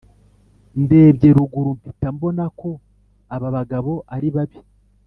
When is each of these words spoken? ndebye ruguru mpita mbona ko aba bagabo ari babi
ndebye 0.83 1.29
ruguru 1.37 1.69
mpita 1.79 2.07
mbona 2.15 2.43
ko 2.59 2.69
aba 3.35 3.47
bagabo 3.55 3.93
ari 4.15 4.29
babi 4.35 4.59